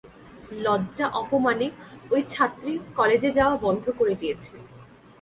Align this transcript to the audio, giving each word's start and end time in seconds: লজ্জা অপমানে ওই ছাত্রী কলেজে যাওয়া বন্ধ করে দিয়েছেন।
লজ্জা 0.63 1.07
অপমানে 1.13 1.67
ওই 2.11 2.21
ছাত্রী 2.29 2.73
কলেজে 2.95 3.29
যাওয়া 3.31 3.55
বন্ধ 3.57 3.85
করে 3.91 4.13
দিয়েছেন। 4.15 4.55